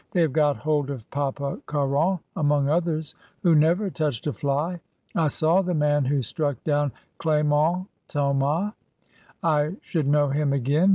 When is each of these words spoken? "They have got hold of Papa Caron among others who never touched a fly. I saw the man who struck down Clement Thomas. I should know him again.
"They 0.13 0.21
have 0.21 0.33
got 0.33 0.57
hold 0.57 0.89
of 0.89 1.07
Papa 1.11 1.59
Caron 1.67 2.17
among 2.35 2.67
others 2.67 3.13
who 3.43 3.53
never 3.53 3.91
touched 3.91 4.25
a 4.25 4.33
fly. 4.33 4.79
I 5.13 5.27
saw 5.27 5.61
the 5.61 5.75
man 5.75 6.05
who 6.05 6.23
struck 6.23 6.63
down 6.63 6.91
Clement 7.19 7.85
Thomas. 8.07 8.73
I 9.43 9.75
should 9.83 10.07
know 10.07 10.29
him 10.29 10.53
again. 10.53 10.89